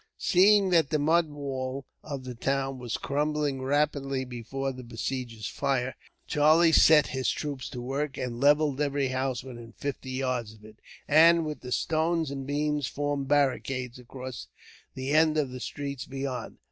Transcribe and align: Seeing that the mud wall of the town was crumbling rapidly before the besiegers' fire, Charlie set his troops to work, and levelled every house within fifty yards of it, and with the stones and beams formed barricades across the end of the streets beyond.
Seeing 0.17 0.71
that 0.71 0.89
the 0.89 0.97
mud 0.97 1.29
wall 1.29 1.85
of 2.03 2.23
the 2.23 2.33
town 2.33 2.79
was 2.79 2.97
crumbling 2.97 3.61
rapidly 3.61 4.25
before 4.25 4.71
the 4.71 4.81
besiegers' 4.83 5.47
fire, 5.47 5.95
Charlie 6.25 6.71
set 6.71 7.05
his 7.05 7.29
troops 7.29 7.69
to 7.69 7.81
work, 7.83 8.17
and 8.17 8.39
levelled 8.41 8.81
every 8.81 9.09
house 9.09 9.43
within 9.43 9.73
fifty 9.73 10.09
yards 10.09 10.53
of 10.53 10.65
it, 10.65 10.79
and 11.07 11.45
with 11.45 11.59
the 11.61 11.71
stones 11.71 12.31
and 12.31 12.47
beams 12.47 12.87
formed 12.87 13.27
barricades 13.27 13.99
across 13.99 14.47
the 14.95 15.11
end 15.11 15.37
of 15.37 15.51
the 15.51 15.59
streets 15.59 16.07
beyond. 16.07 16.57